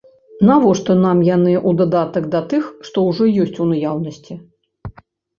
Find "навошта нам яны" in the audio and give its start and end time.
0.49-1.51